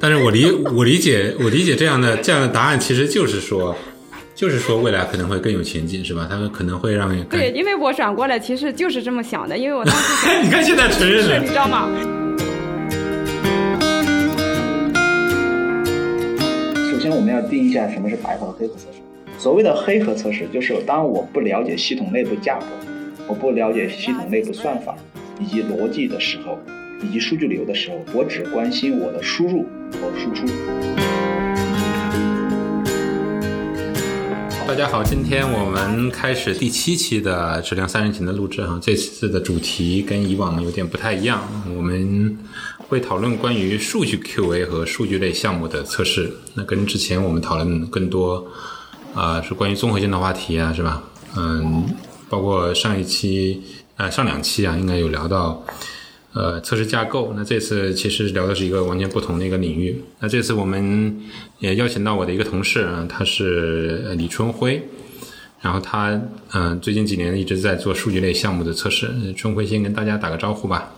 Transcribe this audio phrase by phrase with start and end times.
[0.00, 3.74] 但是我理我理解我理解这样的这样的答案，其实就是说，
[4.32, 6.26] 就是说未来可能会更有前景，是吧？
[6.30, 11.88] 他们可能会让对，因为我转过来其实就是这么想的，因为我当时 你看现在承认了，你知道吗？
[16.92, 18.98] 首先我们要定一下什么是白盒、黑盒测试。
[19.36, 22.66] 所谓的黑盒测试，就是当我不了解系统内部架构，
[23.26, 24.96] 我不了解系统内部算法
[25.40, 26.56] 以及逻辑的时候。
[27.02, 30.46] 以及数据流的时候，我只关心我的输入和输出。
[34.66, 38.78] 大家好，今天我们开始第七期的质量三人行的录制哈。
[38.82, 41.40] 这次的主题跟以往有点不太一样，
[41.74, 42.36] 我们
[42.76, 46.30] 会讨论关于数据 QA 和数据类项目的测试。
[46.54, 48.46] 那跟之前我们讨论更多
[49.14, 51.02] 啊，是关于综合性的话题啊，是吧？
[51.36, 51.86] 嗯，
[52.28, 53.62] 包括上一期
[53.96, 55.64] 啊，上两期啊，应该有聊到。
[56.34, 57.32] 呃，测试架构。
[57.34, 60.02] 那这次其实聊的是一个完全不同的一个领域。
[60.20, 61.20] 那这次我们
[61.58, 64.82] 也邀请到我的一个同事啊，他是李春辉，
[65.60, 66.20] 然后他
[66.52, 69.32] 嗯，最近几年一直在做数据类项目的测试。
[69.34, 70.92] 春辉先跟大家打个招呼吧。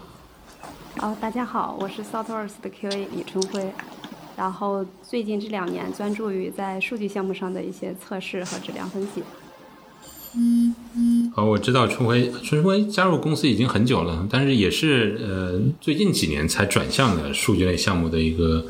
[0.99, 3.73] 哦，大家好，我是 Salesforce 的 QA 李春辉，
[4.37, 9.23] 然后最近这两年专注于在数据项目上的一些测试和质量分析。
[10.37, 18.65] 嗯嗯，好，我知道春辉，春辉加入公司已经很久了，但是也是呃最近几年才转向的数据类项目的一个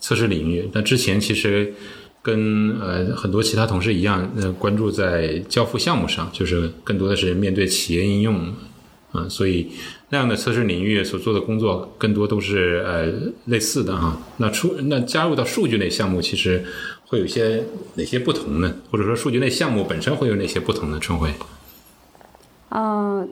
[0.00, 0.68] 测试领域。
[0.72, 1.74] 那之前其实
[2.22, 8.54] 跟呃很多其他同事一样，呃关注在交付项目上，就是更多的是面对企业应用，
[9.12, 9.72] 嗯，所以
[10.08, 13.12] 那样的测试领域所做的工作更多都是呃
[13.44, 14.18] 类似的哈。
[14.38, 16.64] 那出那加入到数据类项目，其实。
[17.06, 18.74] 会有些哪些不同呢？
[18.90, 20.98] 或者说数据类项目本身会有哪些不同呢？
[20.98, 21.32] 春晖，
[22.70, 23.28] 嗯，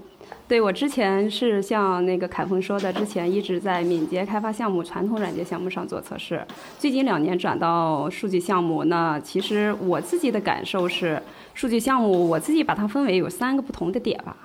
[0.46, 6.46] 对我之前是像那个凯峰说的，之前一直在敏捷开发项目、传统软件项目上做测试，
[6.78, 8.84] 最近两年转到数据项目。
[8.84, 11.20] 那其实我自己的感受是，
[11.54, 14.36] 数据项目我自己把它分为有三个不同的点吧。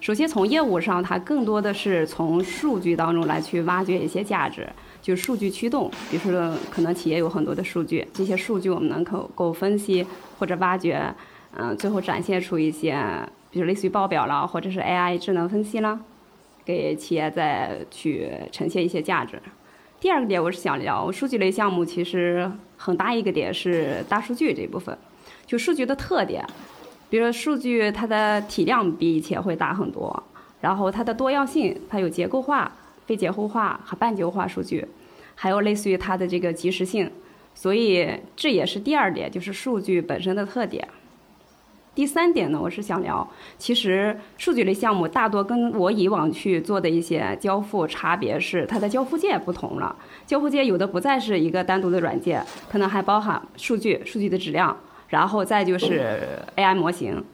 [0.00, 4.68] 首先从业务上，它更多的是从数据当中来去挖掘一些价值。
[5.08, 10.06] 就数据驱动，比如说可能企业有很多的数据，这些数据我们能够够分析
[10.38, 11.02] 或者挖掘，
[11.56, 13.02] 嗯，最后展现出一些，
[13.50, 15.98] 比如类似于报表了，或者是 AI 智能分析了，
[16.62, 19.40] 给企业再去呈现一些价值。
[19.98, 24.94] 第二个点，我是想聊数据类项目，其实很大一个点是大数据这部分，
[25.46, 26.44] 就数据的特点，
[27.08, 30.22] 比如说数据它的体量比以前会大很多，
[30.60, 32.70] 然后它的多样性，它有结构化、
[33.06, 34.86] 非结构化和半结构化数据。
[35.40, 37.08] 还有类似于它的这个及时性，
[37.54, 40.88] 所以这也是第二点，就是数据本身的特点。
[41.94, 49.94] 第三点呢，我是想聊，其实数据类项目大多跟我以往去做的一些交付差别是，它的交付件不同了。
[50.26, 57.24] 交付件有的不再是一个单独的软件，可能还包含数据、数据的质量，然后再就是 AI 模型。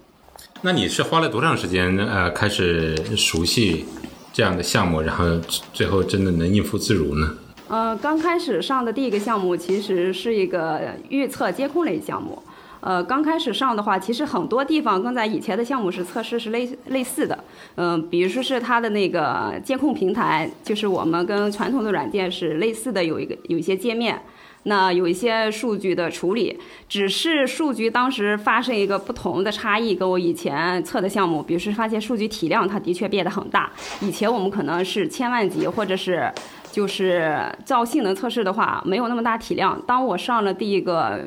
[0.61, 3.87] 那你是花了多长时间呃开始熟悉
[4.31, 5.39] 这样的项目，然后
[5.73, 7.39] 最后真的能应付自如呢？
[7.75, 12.41] 呃，刚开始上的第一个项目其实是一个预测监控类项目。
[12.79, 17.37] 呃，刚开始上的话，其实很多地方跟在以前的项目是测试是类类似的。
[17.75, 24.23] 嗯，比如说是它的那个监控平台，就是我们跟传统的软件是类似的，有一个有一些界面。
[24.67, 26.57] 那有一些数据的处理，
[26.89, 33.73] 只是数据当时发生一个不同的差异，跟我以前测的项目，比如说发现数据体量它的确变得很大。
[34.01, 36.31] 以前我们可能是千万级，或者是。
[36.75, 39.81] 就是照性能测试的话，没有那么大体量。
[39.87, 41.21] 当我上了第一个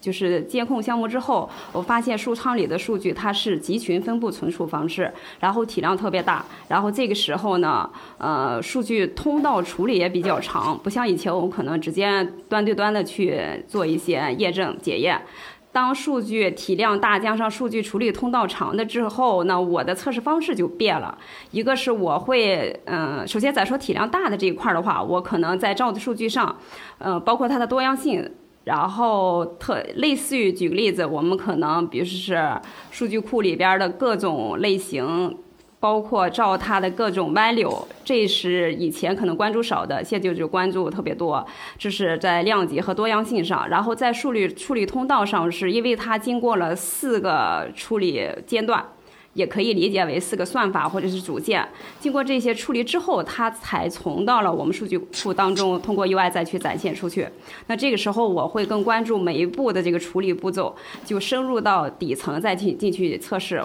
[0.00, 6.44] 就是监控项目之后，我发现数仓里的数据它是集群分布存储方式，然后体量特别大。
[6.68, 15.20] 然后这个时候呢，呃，数据通道处理也比较长，不像以前我们可能直接端对端的去做一些验证检验。
[15.72, 21.16] 当数据体量大，加上数据处理通道长的之后，那我的测试方式就变了。
[21.50, 26.54] 一个是我会，嗯，首先咱说体量大的这一块的话，我可能在照的数据上，
[26.98, 28.30] 嗯，包括它的多样性，
[28.64, 32.60] 然后特类似于举个例子，我们可能比如说是
[32.90, 35.36] 数据库里边的各种类型。
[35.82, 41.44] 包括照它的各种弯流这是以前可能关注少的，现在就关注特别多。
[41.76, 48.80] 这是在量级和多样性上，然后在处理处理通道上，是因为它经过了四个处理阶段，
[49.34, 51.66] 也可以理解为四个算法或者是组件。
[51.98, 57.26] 经过这些处理之后，它才从到了我们数据库当中，通过 UI 再去展现出去。
[57.66, 63.60] 那这个时候我会更关注每一步的这个处理步骤，就深入到底层再进进去测试。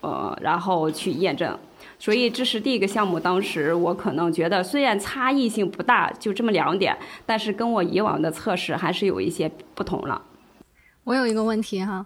[0.00, 1.58] 呃，然后去验证，
[1.98, 10.22] 所以这是第一个项目，当时我可能觉得虽然差异性不大，就这么两点，但是跟我以往的测试还是有一些不同了。
[11.04, 12.04] 我有一个问题哈，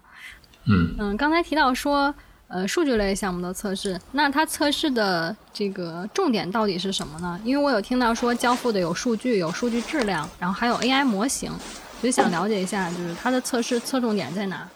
[0.67, 2.13] 嗯嗯，刚才提到说，
[2.47, 7.39] 呃，数据类项目的测试，那它测试的这个重点到底是什么呢？
[7.43, 11.51] 因为我有听到说交付的有数据、有数据质量，然后还有 AI 模型，
[11.99, 14.67] 所以想了解一下，就是它的测试侧重点在哪？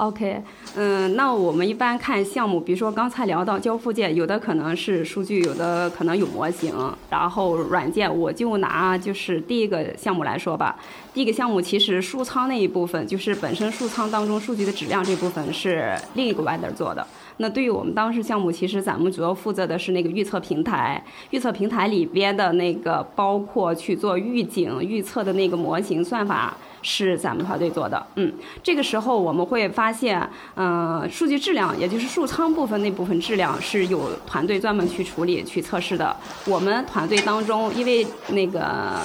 [0.00, 0.42] OK，
[0.76, 6.74] 嗯，那我们一般看项目，比如说刚才聊到交付件，有的可能是数据，有的可能有模型，
[7.10, 10.78] 然后软件，我就拿就是第一个项目来说吧。
[11.12, 17.06] 第一个项目其实数仓那一部分，就是本身数仓当中数据的质量这部分是另一个 vendor 做的。
[17.40, 26.56] 那对于我们当时项目，其实咱们主要负责的是那个预测平台，预测平台里边的那个包括去做预警、预测的那个模型算法。
[26.82, 28.32] 是咱们团队做的，嗯，
[28.62, 36.16] 这个时候我们会发现，嗯、数据质量，也就是数仓部分那部分质量是有团队专门去处理、去测试的。
[36.46, 38.96] 我们团队当中，因为那个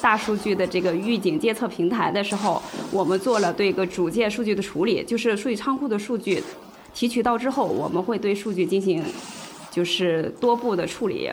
[0.00, 2.62] 大数据的这个预警监测平台的时候，
[2.92, 6.40] 我们做了对个主件数据的处理，就是数据仓库的数据
[6.92, 9.02] 提取到之后，我们会对数据进行
[9.70, 11.30] 就是多步的处理。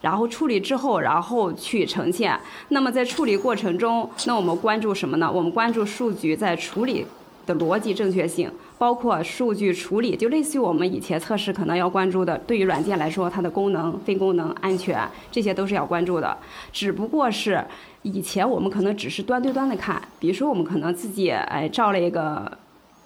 [0.00, 2.38] 然后处理之后，然后去呈现。
[2.68, 5.28] 那么在处理过程中，那我们关注什么呢？
[5.28, 7.04] 我们关注数据在处理
[7.44, 8.48] 的逻辑正确性，
[8.78, 16.38] 包括数据处理，就类似于我们以前测试可能要关注的，对于软件来说，它的功能、非功能、安全，这些都是要关注的。
[16.72, 17.60] 只不过是
[18.02, 22.56] 以前我们可能只是端对端的看，比如说我们可能自己哎照了一个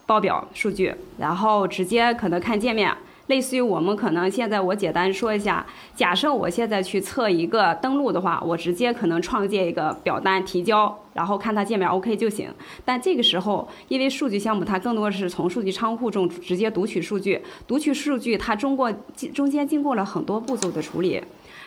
[0.07, 2.95] 报表数据，然后直接可能看界面。
[3.29, 5.65] 类似于我们可能现在我简单说一下，
[5.95, 12.53] 假设我现在去测一个登录的话，我直接可能创建一个表单提交，然后看它界面 OK 就行。
[12.85, 18.93] 但这个时候，因为数据项目它更多是从数据仓库中直接读取数据，读取数据它中过
[19.33, 21.23] 中间经过了很多步骤的处理，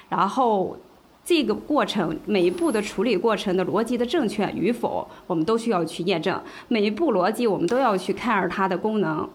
[0.10, 0.78] 然后
[1.26, 6.40] 这个过程每一步的处理过程的逻辑的正确与否，我们都需要去验证。
[6.68, 9.28] 每一步逻辑我们都要去看它的功能，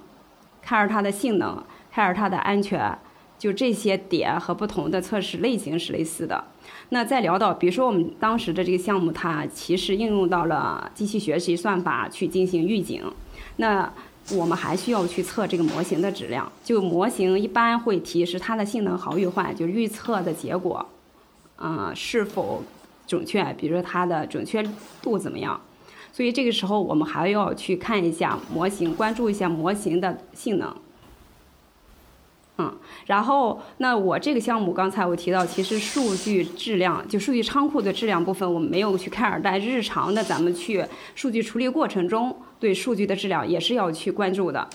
[0.63, 1.63] 看它的性能。
[1.93, 2.97] 还有它的安全，
[3.37, 6.45] 就这些点和不同的测试类型是类似的。
[6.91, 13.03] 那再聊到，比如说我们当时的这个项目，它其实应用到了机器学习算法去进行预警。
[13.57, 13.93] 那
[14.33, 20.89] 我们还需要去测这个模型的质量，就模型一般会提示它的性能好与坏，就预测的结果，
[21.61, 22.65] 啊，是否
[23.07, 24.65] 准确，比如说它的准确
[25.01, 25.61] 度怎么样。
[26.13, 30.75] 所以这个时候我们还要去看一下模型，关注一下模型的性能。
[32.59, 32.77] 嗯，
[33.07, 40.85] 然后那我这个项目刚才我提到，其实数据质量就数据仓库的质量部分我们没有去看，但日常的咱们去
[41.15, 44.69] 数据处理过程中，对数据的质量也是要去关注的。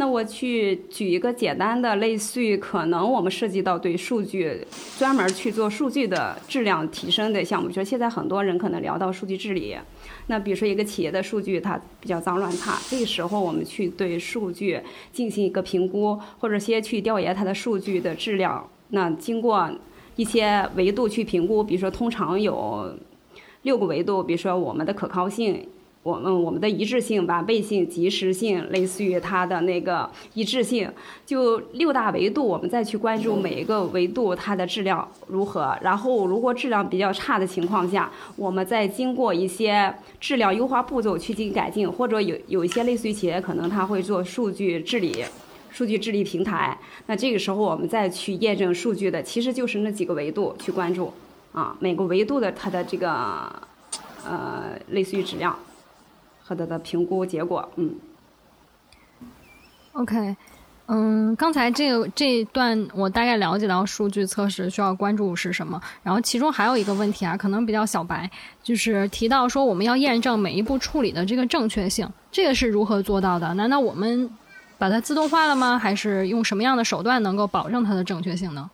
[0.00, 4.64] 那我去举一个简单的，类似于可能我们涉及到对数据
[4.96, 9.76] 专门去做数据的质量提升的项目，就现在很多人可能聊到数据治理。
[10.28, 14.80] 那比如说一个企业的数据它比较脏乱差，这个时候我们去对数据
[15.12, 18.70] 进行一个评估，或者先去调研它的数据的质量。
[18.90, 19.68] 那经过
[20.14, 22.96] 一些维度去评估，比如说通常有
[23.62, 25.66] 六个维度，比如说我们的可靠性。
[26.02, 30.90] 我们我们的一致性、完备性、及时性，类似于它的那个一致性，
[31.26, 35.76] 就六大维度，我们再去关注每一个维度它的质量如何。
[35.82, 45.24] 然后，如果质量比较差的情况下，我们再经过一些质量优化步骤去进行改进，或者有有一些类似于企业可能它会做数据治理、
[45.70, 51.12] 数据治理平台，那这个时候我们再去验证数据的，其实就是那几个维度去关注
[51.52, 53.52] 啊，每个维度的它的这个
[54.24, 55.54] 呃类似于质量。
[56.48, 57.94] 和它的评估结果，嗯。
[59.92, 60.34] OK，
[60.86, 68.30] 嗯，刚才这个这一段我大概了解到数据测试需要关注是什么，然后其中还有一个问题啊，可能比较小白，
[68.62, 73.52] 就是提到说我们要验证每一步处理的这个正确性，这个是如何做到的？
[73.54, 74.30] 难道我们
[74.78, 75.78] 把它自动化了吗？
[75.78, 78.70] 还是用什么样的手段能够保证它的正确性呢？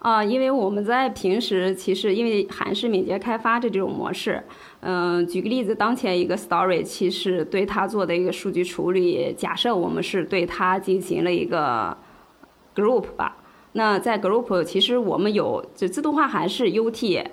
[0.00, 4.40] 啊，因为我们在平时其实因为韩式敏捷开发的这种模式，
[4.80, 11.96] 嗯，举个例子，当前一个 story 其实对它做的一个数据处理，假设我们是对它进行了一个
[12.76, 13.38] group 吧，
[13.72, 17.26] 那在 group 其实我们有就自动化函式 UT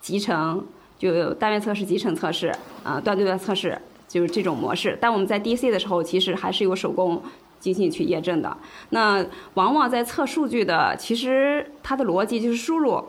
[0.00, 0.64] 集成，
[0.98, 2.50] 就单元测试、集成测试，
[2.82, 4.96] 啊，端对端测试，就是这种模式。
[4.98, 7.22] 但我们在 DC 的时候，其实还是有手工。
[7.58, 8.56] 进行去验证的，
[8.90, 13.02] 那往往在测数据的，其实它的逻辑就是输入，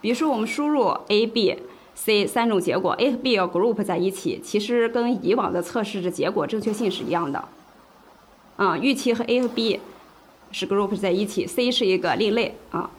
[0.00, 1.58] 比如说我们输入 A、B、
[1.94, 7.38] C 三种结果，A 和 B 要 group 在一起，其实跟以往的测试的结果正确性是一样的。
[8.56, 9.80] 啊、嗯，预期和 A 和 B
[10.52, 12.90] 是 group 在一起，C 是一个另类啊。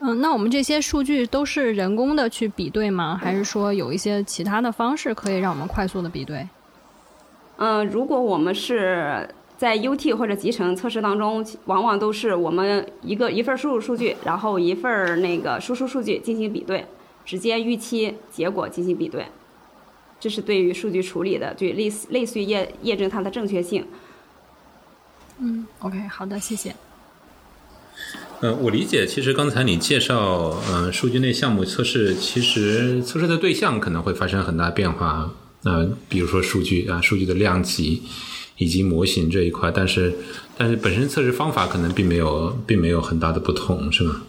[0.00, 3.18] 嗯，那我们这些数据都是人工的去比对吗？
[3.22, 6.48] 还是说有一些其他的方式可以让我们快速的比对？
[7.58, 9.28] 嗯，如果我们是
[9.60, 16.86] 在 UT 或者集成测试当中，往往都是我们一个一份输入数据，然后一份那个输出数据进行比对，
[17.26, 19.26] 直接预期结果进行比对。
[20.18, 23.84] 这是对于数据处理的，对类似类似于验验证它的正确性。
[25.40, 26.74] 嗯，OK，好的，谢谢。
[28.40, 35.30] 呃，我理解，其实刚才你介绍，呃，数据类项目测试，其实测试的对象可能会发生很大变化。
[35.64, 38.02] 那比如说数据啊，数据的量级
[38.60, 40.14] 以及模型这一块，但是
[40.56, 44.22] 但是本身测试方法可能并没有并没有很大的不同，是吗？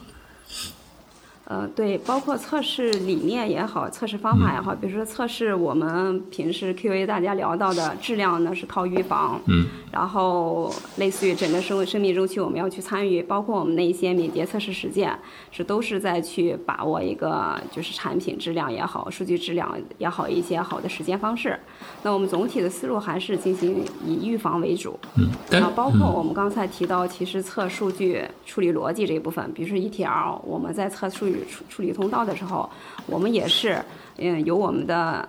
[1.52, 15.14] 呃，对，包括测试理念也好，测试方法也好，比如说测试我们平时 QA 大家聊到的质量呢，是靠预防，嗯，然后类似于整个生生命周期我们要去参与，包括我们的一些敏捷测试实践，
[15.52, 21.60] 是都是在去把握一个就是产品质量也好，数据质量也好一些好的实践方式。
[22.02, 31.41] 那我们总体的思路还是进行以预防为主，嗯，然后包括我们刚才提到，其实测数据处理逻辑这一部分，比如说 ETL，我们在测数据。
[31.46, 32.70] 处处理通道的时候，
[33.06, 33.84] 我们也是，
[34.18, 35.28] 嗯，有我们的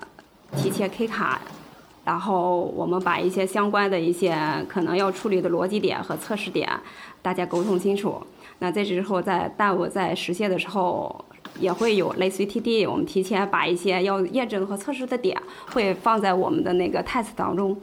[0.56, 1.40] 提前 K 卡，
[2.04, 4.36] 然后我们把一些相关的一些
[4.68, 6.68] 可能要处理的逻辑点和测试点，
[7.20, 8.20] 大家沟通清楚。
[8.58, 11.24] 那在这之后，在大我在实现的时候，
[11.58, 15.40] 也会有类似于 TD，我们提前把一些要验证和测试的点，
[15.72, 17.76] 会放在我们的那个 test 当中。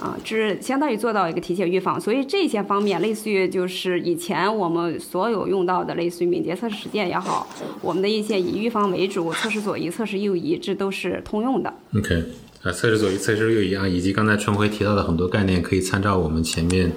[0.00, 7.48] 啊，就是相当于做到一个提前预防，所以这些方面类似于就是以前我们所有用到的类似于敏捷测试实践也好，
[7.82, 11.74] 我们的一些以预防为主，测试左移、测试右移，这都是通用的。
[11.96, 12.24] OK，
[12.62, 16.92] 啊，测试左移、测试右移啊，以及刚才春晖提到的很多概念，可以参照我们前面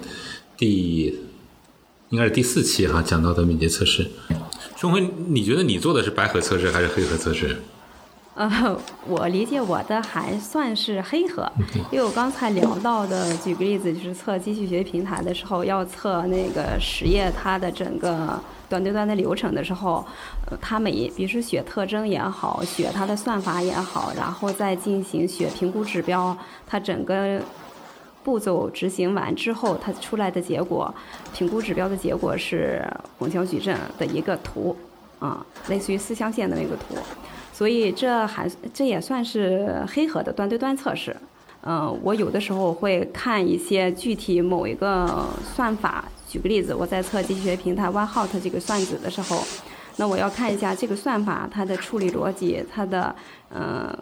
[0.56, 1.20] 第
[2.10, 4.12] 应该是第四期哈讲到的敏捷测试。
[4.76, 7.58] 春晖，你觉得你做的是白盒测试还是黑盒测试？
[8.34, 11.52] 呃，我理解我的还算是黑盒，
[11.92, 20.06] 因为我刚才聊到的，举个例子，就是测机器学习平台的时候，要测那个实验它的整个端对端的流程的时候，
[20.50, 26.36] 呃，它每，比如说学特征也好，学它的算法也好，然后再进行学评估指标，
[26.66, 27.42] 它整个
[28.24, 30.92] 步骤执行完之后，它出来的结果，
[31.34, 32.82] 评估指标的结果是
[33.20, 34.74] 混淆矩阵的一个图，
[35.20, 36.96] 啊，类似于四象限的那个图。
[37.62, 41.16] 所以这还这也算是黑盒的端对端测试。
[41.62, 46.06] 嗯，我有的时候会看一些具体某一个算法。
[46.28, 49.44] 举个例子，我在测机器学习平台 OneHot 这个算子的时候，
[49.98, 53.16] 那我要看一下这个算法它的处理逻辑，它的
[53.54, 53.96] 嗯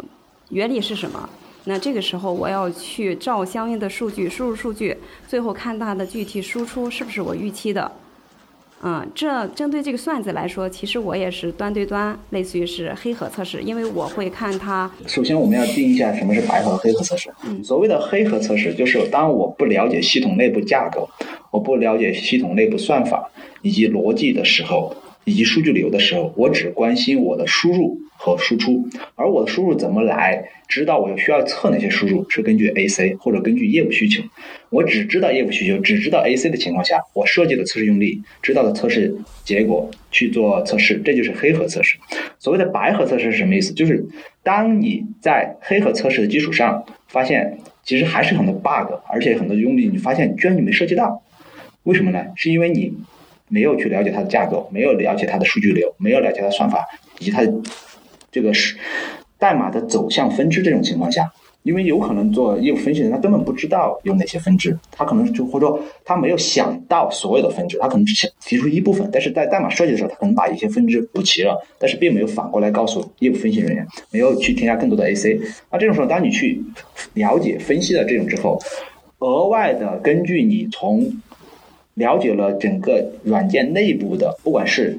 [0.51, 1.29] 原理是什么。
[1.65, 4.97] 那这个时候我要去照相应的数据输入数据，
[5.27, 7.91] 最后看它的具体输出是不是我预期的。
[8.81, 14.89] 嗯，这针对这个算子来说，其实我也是端对端，类似于是黑盒测试，因为我会看它。
[15.05, 17.29] 首先，我们要定一下什么是白盒、黑盒测试。
[17.63, 21.09] 所谓的黑盒测试，就是当我不了解系统内部架构，
[21.51, 23.29] 我不了解系统内部算法
[23.61, 24.95] 以及逻辑的时候。
[25.25, 34.23] 以及数据流的时候，我只关心我的输入和输出，而我的输入怎么来，知道我需要测哪些输入，是根据 AC 或者根据业务需求。
[34.69, 41.97] 我只知道业务需求，只知道 AC 的情况下，我设计的测试用例，知道的测试结果去做测试，这就是黑盒测试。
[42.37, 43.73] 所谓的白盒测试是什么意思？
[43.73, 44.05] 就是
[44.43, 51.23] 当你在黑盒测试的基础上，发现其实还是很多 bug，而且很多用例你发现居然你没涉及到，
[51.83, 52.25] 为什么呢？
[52.35, 52.93] 是因为你。
[53.51, 56.85] 没有去了解它的架构，没有了解它的数据流，没有了解它的算法，
[57.17, 57.51] 以及它的
[58.31, 58.77] 这个是
[59.39, 60.61] 代码的走向分支。
[60.61, 61.31] 这种情况下，
[61.63, 75.39] 因为有可能做业务分析的人，他根本不知道有哪些分支，他可能就或者说他没有想到所有的分支，他可能只想提出一部分，但是在代码设计的时候，他可能把一些分支补齐了，但是并没有反过来告诉业务分析人员，没有去添加更多的 AC。
[75.69, 76.63] 那这种时候，当你去
[77.13, 78.59] 了解分析了这种之后，
[79.19, 81.21] 额外的根据你从
[81.95, 84.97] 了解了整个软件内部的，不管是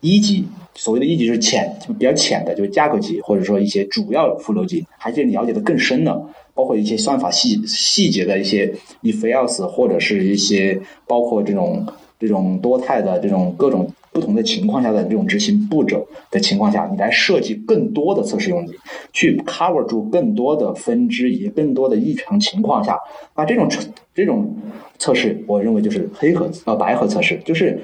[0.00, 6.22] 一级，所谓的一级就是浅，比较浅的，就是架构级，或者说一些主要副逻辑，还是了解的更深的，
[6.54, 8.72] 包括一些算法细细节的一些
[9.02, 11.86] if else，或者是一些包括这种
[12.18, 18.70] 这种多态的这种各种不同的情况下的这种执行步骤的情况下，你来设计更多的测试用例，
[19.12, 22.98] 去 cover 住更多的分支以及更多的异常情况下，
[23.36, 23.68] 那这种
[24.14, 24.54] 这种。
[25.02, 27.80] 测试，我认为就是黑盒呃白盒测试，就是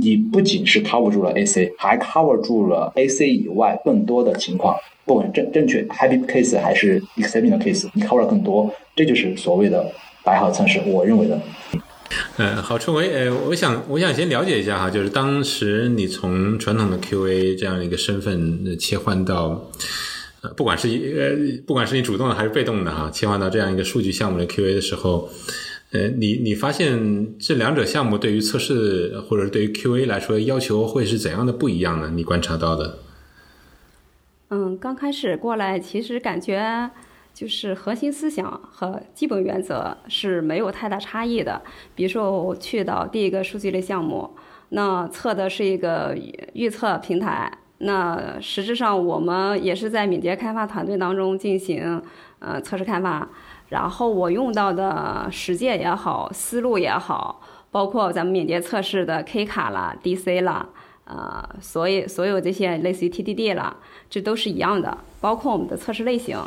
[0.00, 8.20] 你不仅是 cover 住了 AC，还 cover 住了 AC 以外更多的情况，不管正正确 happy case 还是 exception 的 case，你 cover
[8.20, 9.90] 了更多，这就是所谓的
[10.24, 10.80] 白盒测试。
[10.86, 11.40] 我认为的。
[12.38, 19.70] 嗯，好，春维，呃，我想我想先了解一下哈，就是当时你从传统的 QA 这样一个身份切换到，
[20.42, 25.28] 呃，不管是呃，不管是你主动的还是被动的哈，切换到这样一个数据项目的 QA 的时候，
[25.92, 32.10] 呃，你你发现这两者项目对于测试或者对于 QA 来说要求会是怎样的不一样呢？
[32.14, 32.98] 你观察到的？
[34.50, 36.90] 嗯，刚开始过来，其实感觉。
[37.36, 41.60] 就是核心思想和基本原则是没有太大差异的。
[41.94, 44.30] 比如说，我去到第一个数据类项目，
[44.70, 46.16] 那测的是一个
[46.54, 47.52] 预测平台。
[47.76, 52.00] 那实质上，我们也是在敏捷开发团队当中进行
[52.38, 53.28] 呃测试开发。
[53.68, 60.68] 然后我用到的实践也好，思路也好，包括咱们敏捷测试的 K 卡啦、DC 啦，
[61.04, 63.76] 呃，所以所有这些类似于 TDD 啦，
[64.08, 64.98] 这都是一样的。
[65.20, 66.38] 包括我们的测试类型。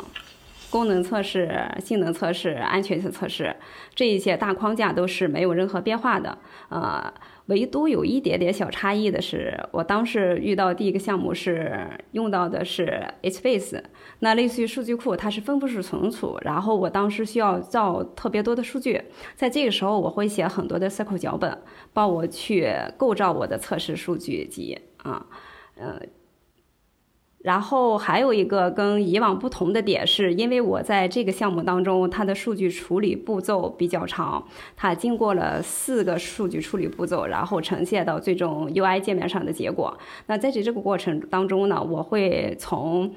[0.70, 3.56] 功能测试、性能测试、安全性测试，
[3.92, 6.38] 这一些大框架都是没有任何变化的。
[6.68, 7.12] 呃，
[7.50, 13.82] 唯独有一点点小差异的是，我当时遇到第一个项目是用到的是 HBase，
[14.20, 16.38] 那类似于数据库，它是分布式存储。
[16.42, 19.02] 然后我当时需要造特别多的数据，
[19.34, 21.58] 在这个时候我会写很多的 SQL 脚本，
[21.92, 25.26] 帮我去构造我的测试数据集啊，
[25.76, 26.00] 呃。
[27.42, 39.96] 然后还有一个跟以往不同的点是，因为我在这个项目当中，它的数据处理步骤比较长，它经过了四个数据处理步骤，然后呈现到最终 UI 界面上的结果。
[40.26, 43.10] 那在这这个过程当中呢，我会从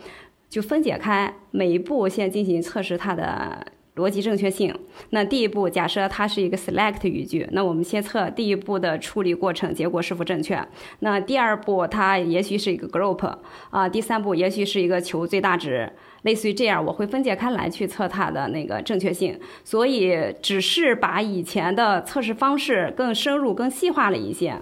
[0.50, 3.68] 就分解开每一步，先进行测试它的。
[3.96, 4.74] 逻辑正确性。
[5.12, 10.60] 那第一步，假设它是一个 select 语句，那我们先测第一步的处理过程结果是否正确。
[11.00, 13.36] 那第二步，它也许是一个 group
[13.70, 15.92] 啊，第三步也许是一个求最大值，
[16.24, 19.40] 类似于这样，我会分解开来去测它的那个正确性。
[19.64, 24.60] 所以，只是把以前的测试方式更深入、更细化了一些。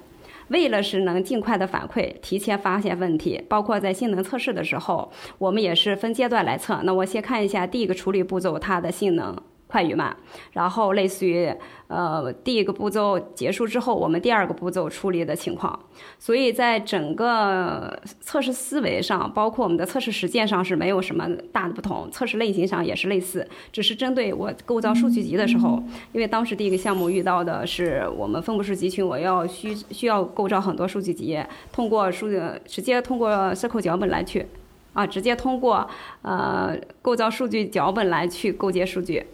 [0.51, 6.81] 为了是能尽快的反馈，提前发现问题，包括在性能测试的时候，我们也是分阶段来测。
[6.83, 9.35] 那我先看一下第一个处理步骤它的性能。
[9.71, 10.13] 快与慢，
[10.51, 11.49] 然后类似于
[11.87, 15.79] 呃第一个步骤结束之后，我们第二个步骤处理的情况。
[16.19, 25.81] 所以在整个测试思维上，包括我们的测试实践上是没有什么大的不同，测试类型上也是类似，只是针对我构造数据集的时候，
[26.11, 34.45] 因为当时第一个项目遇到的是我们分布式集群，我要需需要构造很多数据集，通过数据直接通过 SQL 脚本来去
[34.93, 35.89] 啊，直接通过
[36.23, 39.25] 呃构造数据脚本来去构建数据。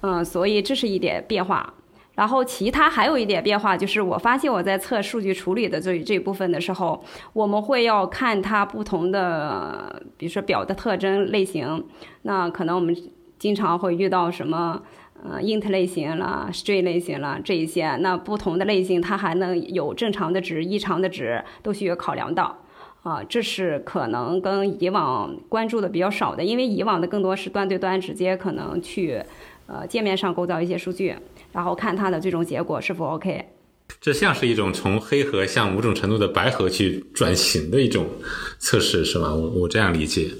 [0.00, 1.74] 嗯，所以这是一点变化。
[2.14, 11.84] 然后其他还有一点变化，就是我发现我在测数据处理的这这部分的时候，我们会要看它不同的，比如说表的特征类型。
[12.22, 12.96] 那可能我们
[13.38, 14.82] 经常会遇到什么，
[15.22, 17.94] 呃，int 类型啦，string 类型啦这一些。
[17.98, 22.58] 那不同的类型它还能有正常的值、异常的值，都需要考量到。
[23.04, 29.22] 啊，这是可能跟以往关注的比较少的，因为以往的更多是端对端直接可能去。
[29.68, 31.14] 呃，界面上构造一些数据，
[31.52, 33.44] 然后看它的最终结果是否 OK。
[34.00, 38.06] 这像是一种从黑盒向某种程度的白盒去转型的一种
[38.58, 39.34] 测试，是吗？
[39.34, 40.30] 我我这样理解。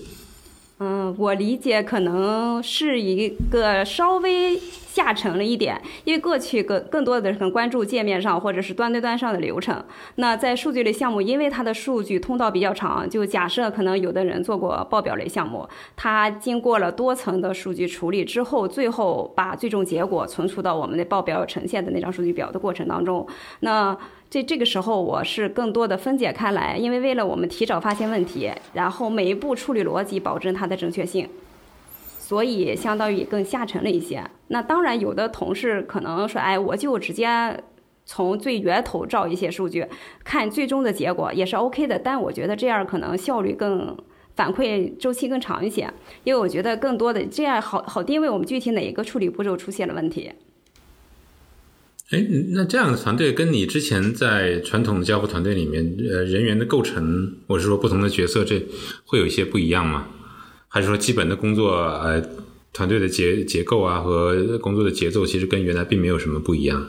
[0.79, 4.61] 嗯，我理解可能是一个稍微。
[4.88, 9.81] 下沉了一点，因为过去更更多的很关注界面上或者是端对端上的流程。
[10.16, 23.25] 那在数据类项目，因为它的数据通道比较长，就假设可能有的人做过报表类项目，它经过了多层的数据处理之后，最后把最终结果存储到我们的报表呈现的那张数据表的过程当中。
[23.61, 23.97] 那
[24.31, 31.28] 这这个时候，我是更多的分解开来，因为为了我们提早发现问题，然后每一步处理逻辑保证它的正确确性。
[32.18, 34.22] 所以相当于更下沉了一些。
[34.48, 37.26] 那当然，有的同事可能说：“哎，我就直接
[38.04, 39.87] 从最源头照一些数据，
[40.24, 43.96] 看最终的结果也是 OK 的。”但我觉得这样可能效率更
[44.37, 45.90] 反馈周期更长一些，
[46.24, 50.32] 因为我觉得更多的这样好好定位我们具体哪一个处理步骤出现了问题。
[52.11, 52.22] 哎，
[52.54, 58.66] 那这样的团队跟你之前在传统的交付团队里面，呃，人员的构成，我是说不同的角色，这
[59.06, 60.08] 会有一些不一样吗？
[60.79, 62.23] 还是说基本的工作，呃，
[62.73, 66.87] 团队的结结构啊和工作的节奏，其实跟原来并没有什么不一样。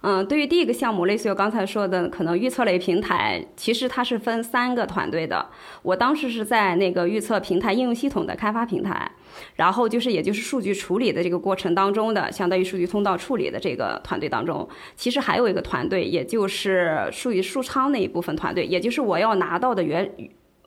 [0.00, 5.46] 嗯，对于第一个项目，类似于我刚才说的，可能预测类平台，其实它是分三个团队的。
[5.82, 9.08] 我当时是在那个预测平台应用系统的开发平台，
[9.54, 20.12] 然后就是也就是数据处理的这个过程当中的，相当于数据通道处理的这个团队当中，其实还有一个团队，也就是数据数仓那一部分团队，也就是我要拿到的原。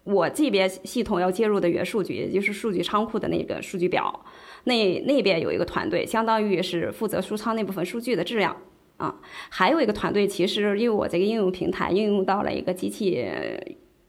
[0.03, 4.25] 我这边系统要接入的原数据，也就是数据仓库的那个数据表，
[4.65, 8.55] 那那边有一个团队，相当于是负责数仓那部分数据的质量。
[8.97, 9.15] 啊。
[9.49, 13.25] 还有一个团队，其实因为我这个应用平台应用到了一个机器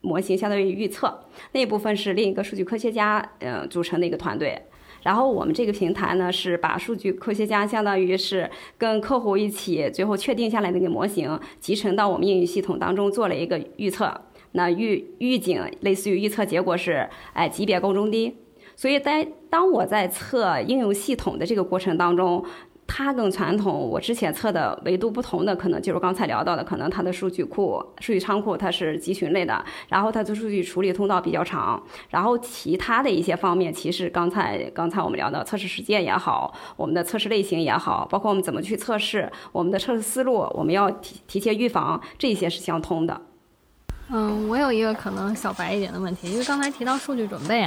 [0.01, 4.61] 模型，相当于预测那部分是另一个数据科学家呃组成的一个团队。
[5.05, 14.13] 然后我们这个平台呢，是把数据科学家相当于是跟客户一起，最后确定下来那个模型，集成到我们应用系统当中做了一个预测。
[14.55, 18.37] 那预预警类似于预测结果是，哎，级别高中低。
[18.75, 22.45] 所以在当我在测应用系统的这个过程当中。
[22.87, 43.19] 它跟传统我之前测的维度不同的，可能就是刚才聊到的，可能它的数据库、数据仓库它是集群类的，然后它的数据处理通道比较长，然后其他的一些方面，其实刚才刚才我们聊的测试实践也好，我们的测试类型也好，包括我们怎么去测试，我们的测试思路，我们要提提前预防，这些是相通的。
[44.09, 47.61] 嗯，我有一个可能小白一点的问题，因为刚才提到数据准备，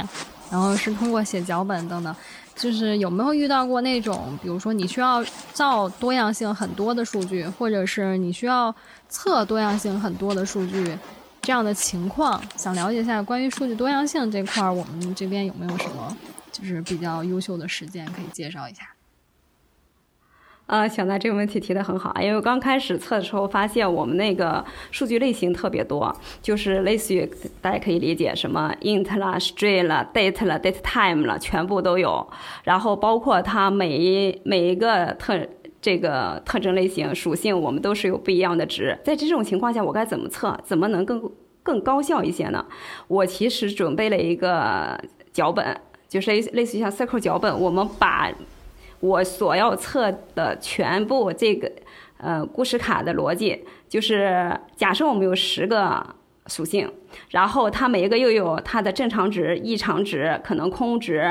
[0.50, 2.14] 然后是通过写脚本等等。
[2.54, 8.74] 就是有没有遇到过那种，比如说你需要造多样性很多的数据，或者是你需要
[9.08, 10.98] 测多样性很多的数据
[11.40, 12.42] 这样的情况？
[12.56, 16.16] 想了解一下关于数据多样性这块，我们这边有没有什么
[16.50, 18.82] 就是比较优秀的实践可以介绍一下？
[20.68, 27.26] 啊，小娜这个问题提的很好，因为刚开始测的时候发现我们那个数据类型特别多，就是类似于
[27.62, 32.28] 大家可以理解什么 int 啦、string 啦、date 啦、date time 了，全部都有。
[32.64, 35.40] 然后包括它每一每一个特
[35.80, 38.98] 这个特征类型属性，我们都是有不一样的值。
[39.02, 40.54] 在这种情况下，我该怎么测？
[40.62, 42.62] 怎么能更更高效一些呢？
[43.06, 45.00] 我其实准备了一个
[45.32, 45.74] 脚本，
[46.06, 48.30] 就是类似于像 circle 脚本，我们把。
[49.00, 51.70] 我所要测的全部这个
[52.16, 56.04] 呃故事卡的逻辑，就是假设我们有十个
[56.46, 56.90] 属性，
[57.30, 61.22] 然后它每一个又有它的正常值、异常值、可能空值，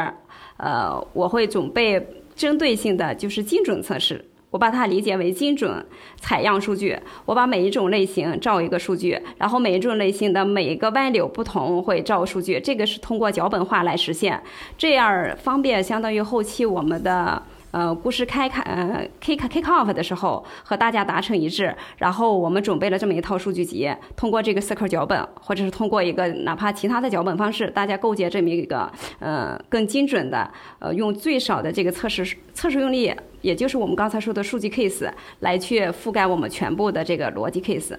[0.55, 4.23] 呃，我会准备针对性的就是精准测试。
[4.49, 14.41] 我把它理解为精准采样数据，我把每一种类型照一个数据，然后每一种类型的每一个 value 不同会照数据，这个是通过脚本化来实现，
[14.77, 17.43] 这样方便相当于后期我们的。
[17.77, 35.07] 呃，故事开开呃 kick kick off 的时候和大家达成一致，然后我们准备了这么一套数据集，通过这个 circle 脚本，或者是通过一个哪怕其他的脚本方式，大家构建这么一个呃更精准的呃用最少的这个测试测试用力，也就是我们刚才说的数据 case
[35.41, 37.95] 来去覆盖我们全部的这个逻辑 case。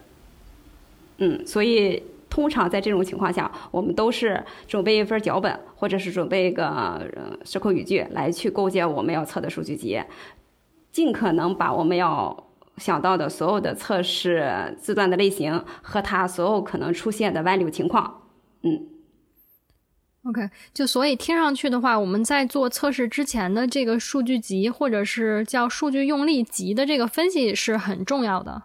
[1.19, 2.03] 嗯，所以。
[2.29, 7.11] 通常在这种情况下，我们都是准备一份脚本，或者是准备一个
[7.45, 10.01] 时空语句来去构建我们要测的数据集，
[10.93, 18.23] 尽可能把我们要想到的所有的测试字段的类型和它所有可能出现的歪扭情况，
[18.63, 18.87] 嗯
[20.25, 28.65] ，OK，就所以听上去的话，我们在做测试之前的这个数据集，或者是叫数据用力集的这个分析是很重要的。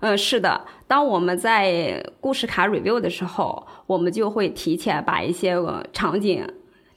[0.00, 0.66] 嗯，是的。
[0.86, 5.54] 当我们在故事卡 review 的时候，我们就会提前把一些
[5.92, 6.46] 场景，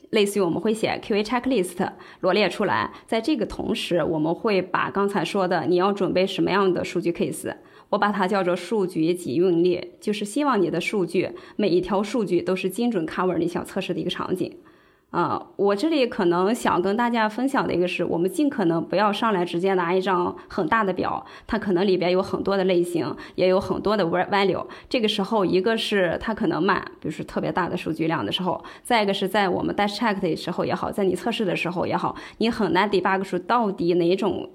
[0.08, 1.86] 类似于我们会写 QA checklist
[2.20, 2.90] 罗列出来。
[3.06, 7.54] 在这个同时，我们会把刚才说的你要准备什么样的数据 case，
[7.90, 14.56] 我把它叫做数据集运列，就是希望你的数据每一条数据都是精准 cover 你想测试的一个场景。
[15.14, 24.66] 啊，我这里可能想跟大家分享的一个是，我们尽可能不要上来直接拿一张很大的表，它可能里边有很多的类型，也有很多的 value。
[24.88, 34.50] 这个时候，一个是它可能慢，比如说特别大的数据量的时候；再一个是在我们 dash check 的时候也好，在你测试的时候也好，你很难 debug 出到底哪种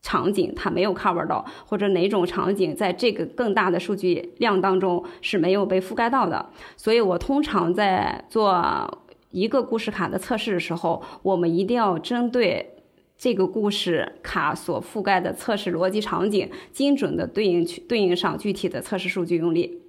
[0.00, 6.46] 场景它没有 cover 到，或者哪种场景在这个更大的数据量当中是没有被覆盖到的。
[6.78, 9.02] 所以我通常在做。
[9.36, 12.78] 一个故事卡的测试的时候，我们一定要针对
[13.18, 19.82] 这个故事卡所覆盖的测试逻辑场景，精准的对应去对应上具体的测试数据用例。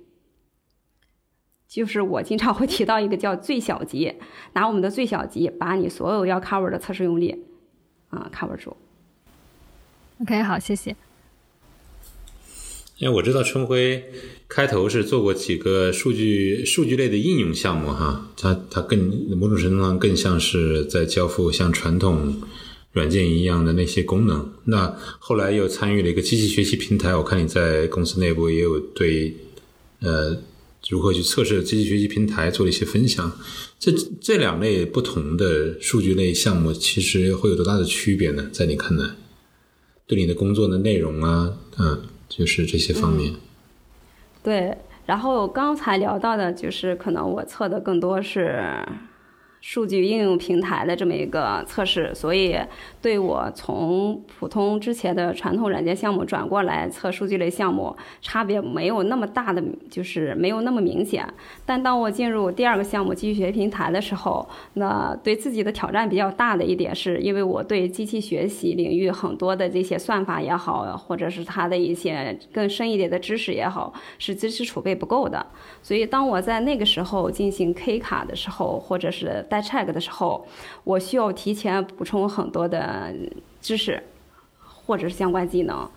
[1.66, 4.16] 就是我经常会提到一个叫最小级，
[4.52, 7.46] 拿我们的最小级，把你所有要 cover 的测试用例
[8.10, 8.76] 啊 cover 住。
[10.20, 10.94] OK，好，谢谢。
[13.00, 14.04] 因为我知道春晖
[14.48, 18.98] 开头是做过几个数据数据类的应用项目哈，它它更
[19.38, 22.42] 某种程度上更像是在交付像传统
[22.94, 24.52] 软件一样的那些功能。
[24.66, 29.36] 那后来又参与了一个机器学习平台，我看你在公司内部也有对
[30.00, 30.36] 呃
[30.90, 33.32] 如何去测试机器学习平台做了一些分享。
[33.78, 38.50] 这这两类不同的数据类项目，其实会有多大的区别呢？
[38.52, 39.12] 在你看来，
[40.08, 42.02] 对你的工作的内容啊，嗯。
[42.28, 43.34] 就是这些方面，
[44.44, 44.78] 对。
[45.06, 48.62] 然后刚才聊到的，就是可能我测的更多是
[49.68, 52.58] 数据应用平台的这么一个测试，所以
[53.02, 61.28] 对我从普通之前的传统软件项目转过来测数据类项目，差别没有那么大的，就是没有那么明显。
[61.66, 75.46] 但当我进入第二个项目机器学习平台的时候，那对自己的挑战比较大的一点，是因为我对机器学习领域很多的这些算法也好，或者是它的一些更深一点的知识也好，是知识储备不够的。
[75.84, 80.46] 所以当我在那个时候进行 K 卡的时候，或者是带在 check 的时候，
[80.84, 83.14] 我需要提前补充很多的
[83.60, 84.04] 知识，
[84.64, 85.90] 或者是相关技能。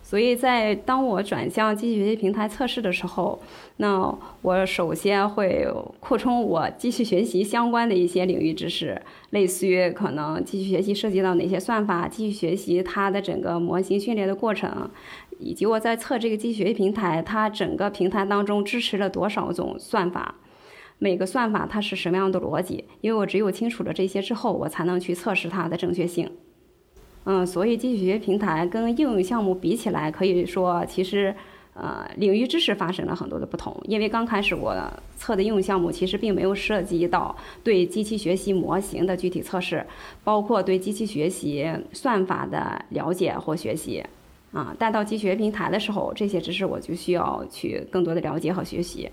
[0.00, 3.38] 所以在当我转向机器学习平台测试的时候，
[3.76, 5.66] 那我首先会
[6.00, 14.88] 扩充我机器学习相关的一些领域知识，类似于可能机器学习涉及到哪些算法，机器学习它的整个模型训练的过程，
[15.38, 20.36] 以及我在测这个机器学习平台，它整个平台当中支持了多少种算法。
[20.98, 22.84] 每个算法它是什么样的逻辑？
[23.00, 26.30] 因为我只有清楚了这些之后，我才能去测试它的正确性。
[27.24, 31.34] 嗯，所以机器学习平台跟应用项目比起来，可以说其实
[31.74, 33.78] 呃领域知识发生了很多的不同。
[33.84, 34.74] 因为刚开始我
[35.16, 39.86] 测的应用项目其实并没有涉及到对机器学习模型的具体测试，
[40.24, 44.02] 包括对机器学习算法的了解或学习。
[44.50, 49.10] 啊，但到机器学习平台的时候，这些知识我就需要去更多的了解和学习。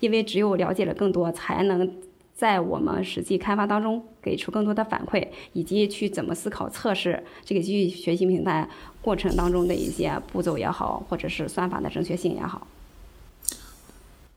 [0.00, 1.90] 因为只有了解了更多，才能
[2.34, 8.68] 在我们实际开发当中给出更多的反馈，以及去怎么思考测试这个机器学习平台
[9.02, 12.66] 过程当中的一些步骤也好，或者是算法的正确性也好。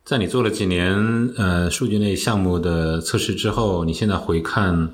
[0.03, 0.95] 在你做了几年
[1.37, 4.89] 呃数据类项目的测试之后，你现在回看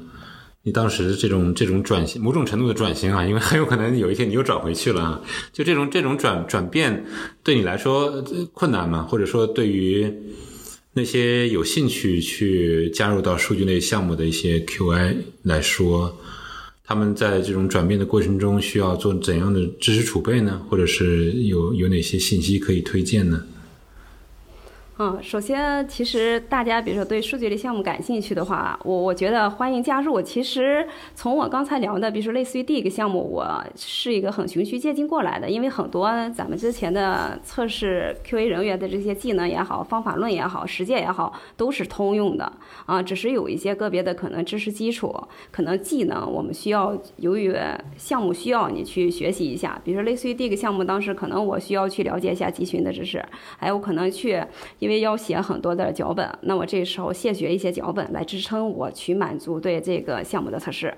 [0.63, 5.21] 你当时这种这种转型，某种程度的转型啊，因为很有可能有一天你又转回去了啊，
[5.53, 7.06] 就这种这种转转变
[7.41, 8.21] 对你来说
[8.53, 9.08] 困难吗？
[9.10, 10.13] 或者说对于
[10.98, 16.18] 那些有兴趣去加入到数据类项目的一些 QI 来说，
[16.84, 20.60] 他们在这种转变的过程中需要做怎样的知识储备呢？
[20.68, 23.44] 或者是有有哪些信息可以推荐呢？
[25.00, 30.20] 嗯，首先，其实大家比如说对数据类项目感兴趣的话，我我觉得欢迎加入。
[30.20, 42.52] 其实从我刚才聊的，比如说类似于第一个项目，我是一个很循序渐进过来的，因为很多咱们之前的测试 QA 人员的这些技能也好、方法论也好、实践也好，都是通用的
[42.88, 45.16] 啊，只是有一些个别的可能知识基础、
[45.52, 47.56] 可能技能，我们需要由于
[47.98, 49.80] 项目需要你去学习一下。
[49.84, 53.24] 比如说类似于第一个项目，当时可能我需要去了解一下集群的知识，
[53.60, 54.44] 还有可能去。
[54.88, 60.93] 因为要写很多的脚本，那我这时候现学一些脚本来支撑我去满足对这个项目的测试。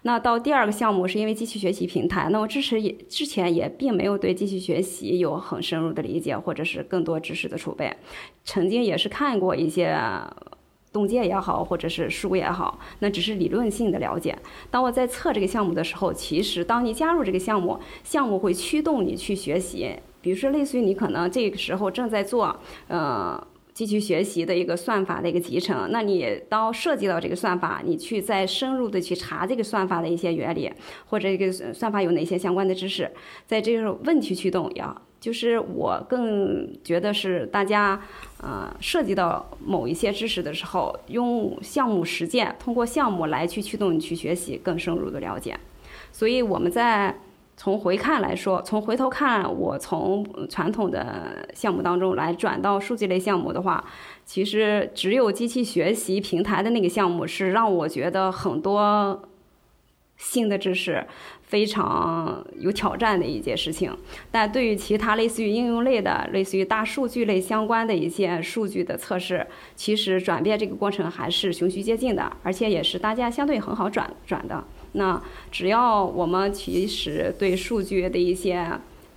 [0.00, 7.94] 那到第二个项目是因为机器学习平台，那我支持也之前也并没有对机器学习有很深入的理解，或者是更多知识的储备。
[8.44, 9.94] 曾经也是看过一些
[10.90, 14.34] 洞见也好，或者是书也好，那只是理论性的了解。
[14.70, 19.96] 当我在测这个项目的时候，其实当你加入这个项目，项目会驱动你去学习。
[20.24, 22.58] 比如说，类似于你可能这个时候正在做，
[22.88, 30.72] 呃，机器学习的一个算法的一个集成，那你当涉及到这个算法，你去再深入的去查这个算法的一些原理，
[31.04, 33.10] 或者一个算法有哪些相关的知识，
[33.46, 38.00] 在这个问题驱动呀，就是我更觉得是大家，
[38.40, 45.54] 呃，涉及到某一些知识的时候，用项目实践，通过项目来去驱动你去学习更深入的了解，
[46.10, 47.14] 所以我们在。
[47.56, 53.84] 从回看来说，从回头看，我从传统的项目当中来转到数据类项目的话，
[54.24, 59.22] 其实只有机器学习平台的那个项目是让我觉得很多
[60.16, 61.06] 新的知识
[61.54, 63.96] 非常有挑战的一件事情。
[64.28, 74.64] 但对于其他类似于应用类的、类似于大数据类相关的一些数据的测试，其实转变这个过程还是循序渐进的，而且也是大家相对很好转转的。
[74.94, 78.68] 那只要我们其实对数据的一些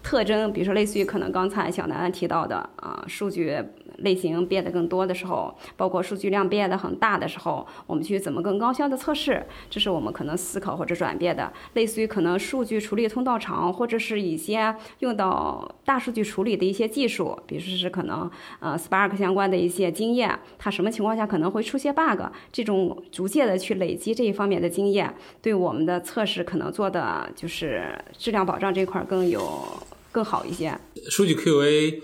[0.04, 3.58] 特征，比如说类似于可能刚才小南提到的啊，数据。
[3.97, 9.45] 类型变得更多的时候，包括数据量变得很大的时候，我们去怎么更高效的测试？
[9.69, 11.51] 这是我们可能思考或者转变的。
[11.73, 18.29] 类似于可能数据处理通道长，或者是一些用到大数据处理的一些技术，比如说是可能
[18.60, 22.21] 呃 Spark 相关的一些经验，它什么情况下可能会出现 bug？
[22.51, 29.63] 这种逐渐的去累积这一方面的经验，对我们的测试可能做的就是质量保障这块更有
[30.12, 30.77] 更好一些。
[31.10, 32.01] 数据 QA。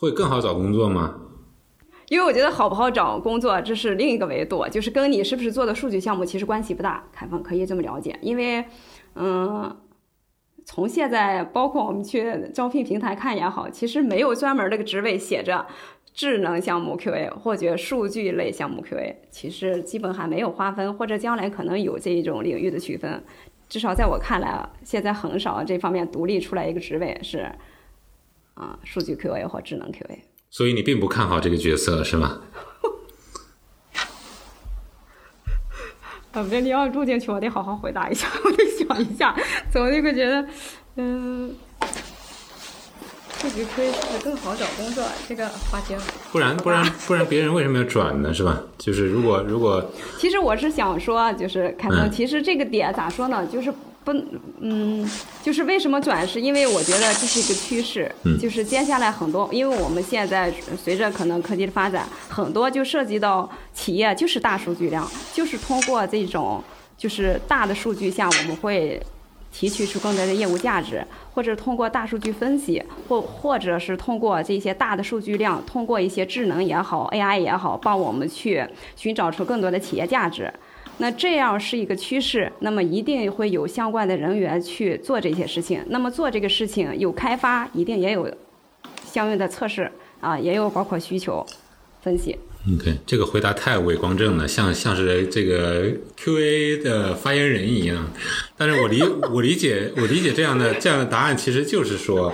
[0.00, 1.14] 会更好找工作吗？
[2.08, 7.04] 因为我觉得好不好找工作，这是另一个维度，就是跟你是不是做的数据项目其实关系不大。
[7.12, 8.64] 凯峰可以这么了解，因为，
[9.14, 9.76] 嗯，
[10.64, 15.66] 从现在包括我们去招聘平台看也好，其实没有专门那个职位写着。
[16.12, 23.22] 智能项目 QA 或者数据类项目 QA，其实基本还没有划分，或者将来可能有这一种领域的区分。
[23.68, 27.48] 至少在我看来啊，现在很少这方面独立出来一个职位是
[28.60, 30.18] 啊，数据 QA 或智能 QA。
[30.50, 32.40] 所以你并不看好这个角色是吗？
[36.32, 39.34] 啊，别，你要录进去，我得好好回答一下， 我得想一下，
[39.72, 40.46] 怎么就会觉得，
[40.96, 41.56] 嗯，
[43.38, 45.02] 数据 QA 是不是更好找工作？
[45.26, 45.96] 这个话题。
[46.30, 48.32] 不然不然不然，别人为什么要转呢？
[48.34, 48.62] 是吧？
[48.78, 49.82] 就是如果如果，
[50.18, 53.46] 其实我是想说，就是凯峰，嗯其实这个点咋说呢？
[53.46, 53.72] 就是
[54.04, 54.12] 不，
[54.60, 55.08] 嗯，
[55.42, 56.26] 就是为什么转？
[56.26, 66.62] 是因为我觉得这是一个趋势，嗯就是接下来很多，因为我们现在随着可能科技的发展，很多就涉及到企业就是大数据量，就是通过这种
[66.96, 69.00] 就是大的数据下，我们会。
[69.52, 80.54] 提取出更多的业务价值，或者通过大数据分析，或或者是通过这些大的数据量，通过一些智能也好，AI 也好，帮我们去寻找出更多的企业价值。
[81.00, 85.82] 那这样是一个趋势，那么一定会有相关的人员去做这些事情。
[85.88, 88.30] 那么做这个事情有开发，一定也有
[89.04, 91.44] 相应的测试啊，也有包括需求
[92.02, 92.38] 分析。
[92.76, 98.12] OK，这个回答太伪光正了，像像是这个 QA 的发言人一样。
[98.58, 102.30] 但是我理我理解我理解这样的这样的答案，其实就是说，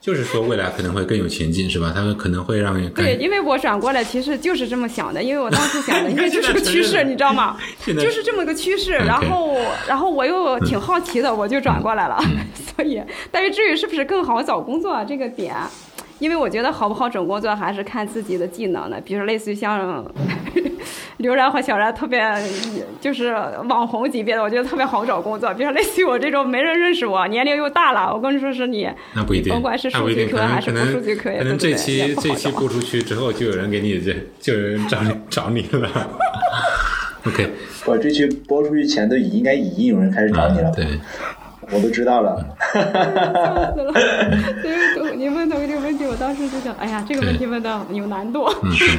[0.00, 1.92] 就是说未来可能会更有前景，是吧？
[1.94, 7.56] 他们可能会让人对，因为我转过来其实就是这么想的，因为我当时想的，因为就是个趋势，你知道吗？
[7.84, 9.56] 就是这么个趋势，然后
[9.86, 12.18] 然后我又挺好奇的，我就转过来了。
[12.54, 15.54] 所以，但是至于是不是更好找工作这个点，
[16.20, 20.04] 因为我觉得好不好找工作还是看自己的技能的，比如类似于像
[21.18, 22.20] 刘然和小然特别
[23.00, 23.34] 就是
[23.68, 25.52] 网红级别的，我觉得特别好找工作。
[25.54, 35.88] 比如说类似于我这种没人认识我，年龄又大了，我跟你说是你，那不一定，甭管是那不一定，数据可 QA 能还是不可能数据 QA，可能这期这期播出去之后，就有人给你这就有人找你 找你了。
[37.26, 37.50] OK，
[37.86, 40.86] 我这期播出去前都已应该已经有人开始找你了，啊对，
[41.72, 42.36] 我都知道了。
[42.72, 42.80] 笑
[43.74, 43.92] 死了！
[44.94, 48.48] 所以你问到这个问题，我当时就想，哎呀，这个问题问的有难度，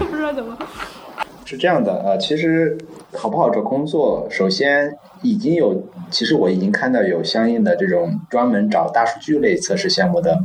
[0.09, 0.57] 不知道怎么。
[1.49, 2.77] 是这样的，呃，其实
[3.11, 10.39] 好不好找工作，首先已经有，其实我已经看到有相应的这种专门找大数据类测试项目的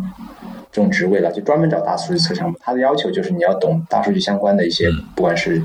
[0.73, 5.63] 这种职位了，就专门找大数据测项目，它的要求就是你要懂大数据相关的一些，不管是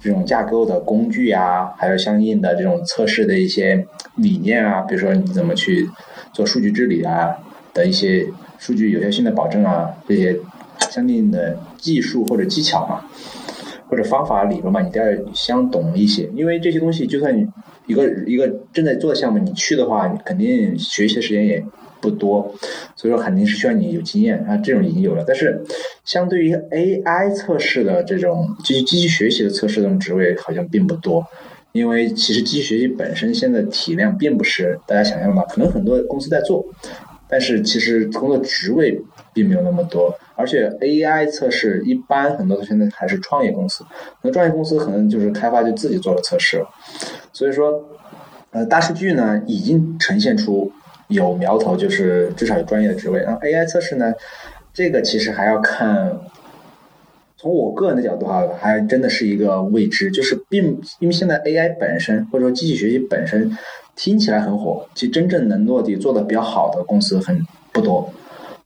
[0.00, 5.86] 这种架构的工具啊，还有相应的这种测试的一些理念啊，比如说你怎么去
[6.32, 7.36] 做数据治理啊
[7.74, 10.34] 的一些数据有效性的保证啊，这些
[10.88, 13.04] 相应的技术或者技巧嘛。
[13.88, 17.34] 或者方法理论嘛，你都要相懂一些，因为这些东西，就算
[17.86, 21.64] 一个一个正在做的项目，你去的话，你肯定学习的时间也
[22.00, 22.54] 不多，
[22.94, 25.24] 所以说肯定是需要你有经验啊，这种已经有了。
[25.26, 25.62] 但是
[26.04, 31.24] 相对于 AI 测试的这种机机器学习的测试这种职位，好像并不多。
[31.72, 36.64] 因为其实机器学习本身现在体量并不是大家想象的嘛，可能很多公司在做，
[37.28, 40.14] 但是其实工作职位并没有那么多。
[40.38, 43.82] 而且 AI 测试一般很多现在还是创业公司，
[44.22, 46.68] 那创业公司可能就是开发就自己做了测试了，
[47.32, 47.88] 所以说，
[48.50, 50.70] 呃，大数据呢已经呈现出
[51.08, 53.20] 有苗头，就是至少有专业的职位。
[53.20, 54.12] 然后 AI 测试呢，
[54.74, 56.20] 这个其实还要看，
[57.38, 63.56] 从我个人的角度哈，还真的是一个未知，就是并因为现在 AI 本身或者说机器学习本身
[63.96, 68.08] 听起来很火，其实真正能落地做的比较好的公司很不多。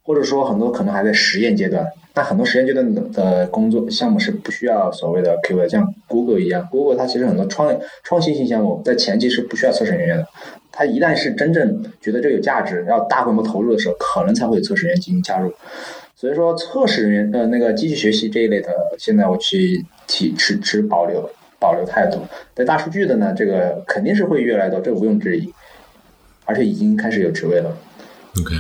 [0.02, 10.26] 或者说很多可能还在实验阶段，那很多实验阶段的的工作项目是不需要所谓的 QA，像 Google 一样，Google 它其实很多创创新性项目在前期是不需要测试人员的，
[10.72, 15.52] 它一旦是真正觉得这有价值，要大规模投入的时候，可能才会有测试人员进行加入。
[16.16, 22.26] 所以说，测试人员呃那个机器学习这一类的，现在我去提持持保留保留态度。
[22.54, 25.52] 在大数据的呢，这个肯定是会越来越多，这毋庸置疑，
[26.44, 27.76] 而且已经开始有职位了。
[28.40, 28.56] OK，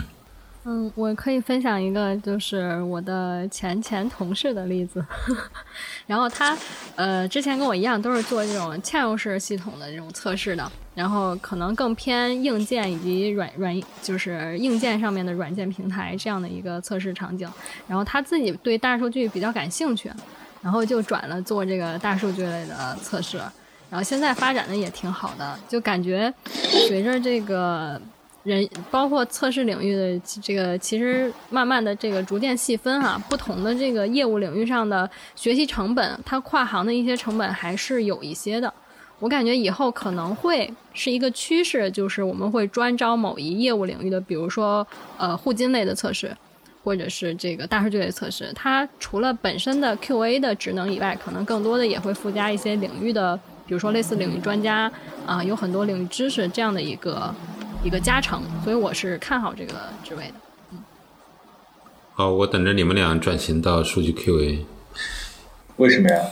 [0.64, 5.04] 嗯，我可以分享一个，就是我的前前同事的例子。
[6.06, 6.56] 然后他
[6.96, 17.48] 呃之前跟我一样，都是做这种嵌入式系统的这种测试的，然后可能更偏硬件以及软软就是硬件上面的软件平台这样的一个测试场景。
[17.86, 20.10] 然后他自己对大数据比较感兴趣，
[20.62, 23.38] 然后就转了做这个大数据类的测试。
[23.88, 26.32] 然后现在发展的也挺好的，就感觉
[26.88, 28.00] 随着这个。
[28.42, 38.72] 人包括测试领域的这个，其实慢慢的这个逐渐细分哈、不同的这个业务领域上的学习成本，它跨行的一些成本还是有一些的。
[39.18, 44.86] 我感觉以后可能会是一个趋势，就是我们会专招某一业务领域的，比如说
[45.18, 46.34] 呃互金类的测试，
[46.82, 54.90] 或者是这个大数据类测试，它除了本身的 QA 的职能以外，可能更多的也会附加一些领域的，比如说类似领域专家
[55.26, 57.34] 啊，有很多领域知识这样的一个
[57.84, 60.34] 一个加成，所以我是看好这个职位的。
[60.72, 60.78] 嗯
[62.14, 64.60] 好，我等着你们俩转型到数据 QA。
[65.76, 66.22] 为什么呀？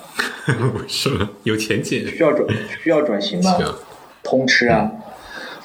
[0.47, 2.07] 为什么有前景？
[2.07, 2.47] 需要转
[2.83, 3.57] 需要转型吗？
[4.23, 4.91] 通吃啊！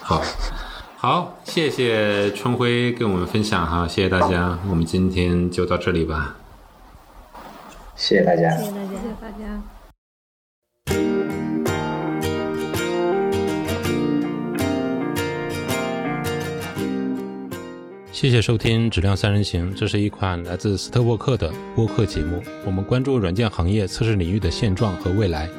[0.02, 0.22] 好。
[1.06, 6.34] 好，谢谢春晖跟我们分享哈，谢谢大家，我们今天就到这里吧。
[7.94, 9.62] 谢谢大家，谢谢大家，谢谢大家。
[18.14, 22.42] 谢谢收听《质量三人行》，这是一款来自斯特沃克的播客节目。
[22.66, 25.50] 我们关注软件行业测试领域的现状和未来，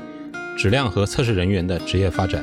[0.57, 2.42] 质量和测试人员的职业发展。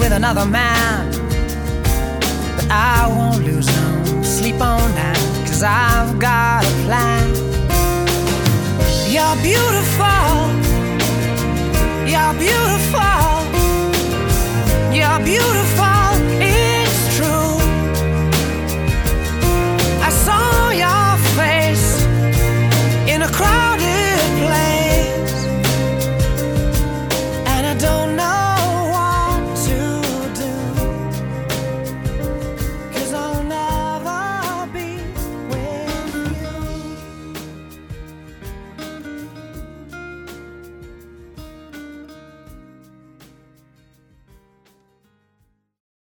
[0.00, 1.10] with another man.
[2.56, 7.28] But I won't lose no sleep on that, cause I've got a plan.
[9.14, 10.30] You're beautiful.
[12.12, 13.30] You're beautiful.
[14.96, 15.79] You're beautiful.